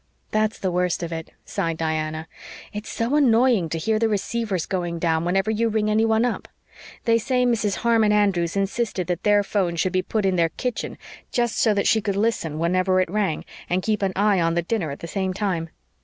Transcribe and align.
"That's 0.31 0.57
the 0.57 0.71
worst 0.71 1.03
of 1.03 1.11
it," 1.11 1.29
sighed 1.45 1.77
Diana. 1.77 2.27
"It's 2.73 2.89
so 2.89 3.15
annoying 3.15 3.69
to 3.69 3.77
hear 3.77 3.99
the 3.99 4.09
receivers 4.09 4.65
going 4.65 4.97
down 4.97 5.25
whenever 5.25 5.51
you 5.51 5.69
ring 5.69 5.91
anyone 5.91 6.25
up. 6.25 6.47
They 7.05 7.19
say 7.19 7.45
Mrs. 7.45 7.75
Harmon 7.75 8.11
Andrews 8.11 8.57
insisted 8.57 9.05
that 9.05 9.21
their 9.21 9.43
'phone 9.43 9.75
should 9.75 9.93
be 9.93 10.01
put 10.01 10.25
in 10.25 10.37
their 10.37 10.49
kitchen 10.49 10.97
just 11.31 11.59
so 11.59 11.75
that 11.75 11.85
she 11.87 12.01
could 12.01 12.15
listen 12.17 12.57
whenever 12.57 12.99
it 12.99 13.11
rang 13.11 13.45
and 13.69 13.83
keep 13.83 14.01
an 14.01 14.13
eye 14.15 14.39
on 14.41 14.55
the 14.55 14.63
dinner 14.63 14.89
at 14.89 15.01
the 15.01 15.07
same 15.07 15.35
time. 15.35 15.69